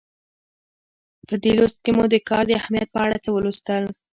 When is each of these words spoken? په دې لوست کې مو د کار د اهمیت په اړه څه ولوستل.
په 1.27 1.35
دې 1.43 1.51
لوست 1.57 1.77
کې 1.83 1.91
مو 1.95 2.03
د 2.13 2.15
کار 2.29 2.43
د 2.47 2.51
اهمیت 2.61 2.87
په 2.91 2.99
اړه 3.05 3.15
څه 3.23 3.29
ولوستل. 3.31 3.83